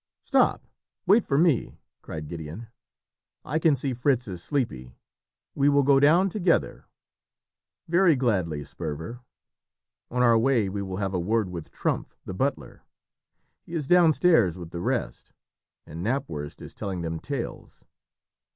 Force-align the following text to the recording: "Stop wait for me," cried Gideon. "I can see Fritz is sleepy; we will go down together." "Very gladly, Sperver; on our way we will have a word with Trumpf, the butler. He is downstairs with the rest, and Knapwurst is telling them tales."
"Stop 0.23 0.65
wait 1.05 1.27
for 1.27 1.37
me," 1.37 1.77
cried 2.01 2.27
Gideon. 2.27 2.69
"I 3.45 3.59
can 3.59 3.75
see 3.75 3.93
Fritz 3.93 4.27
is 4.27 4.41
sleepy; 4.43 4.95
we 5.53 5.69
will 5.69 5.83
go 5.83 5.99
down 5.99 6.27
together." 6.27 6.85
"Very 7.87 8.15
gladly, 8.15 8.63
Sperver; 8.63 9.19
on 10.09 10.23
our 10.23 10.39
way 10.39 10.69
we 10.69 10.81
will 10.81 10.97
have 10.97 11.13
a 11.13 11.19
word 11.19 11.49
with 11.49 11.71
Trumpf, 11.71 12.15
the 12.25 12.33
butler. 12.33 12.81
He 13.61 13.75
is 13.75 13.85
downstairs 13.85 14.57
with 14.57 14.71
the 14.71 14.81
rest, 14.81 15.33
and 15.85 16.03
Knapwurst 16.03 16.63
is 16.63 16.73
telling 16.73 17.01
them 17.01 17.19
tales." 17.19 17.85